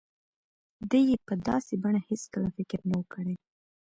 ده 0.89 0.99
يې 1.07 1.15
په 1.27 1.33
داسې 1.47 1.73
بڼه 1.83 1.99
هېڅکله 2.09 2.47
فکر 2.57 2.79
نه 2.89 2.95
و 2.99 3.03
کړی. 3.13 3.35